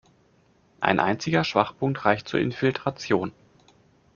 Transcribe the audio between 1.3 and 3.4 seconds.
Schwachpunkt reicht zur Infiltration.